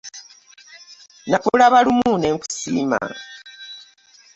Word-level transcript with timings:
Nakulaba 1.29 1.77
lumu 1.85 2.11
ne 2.17 2.27
nkusiima. 2.33 2.99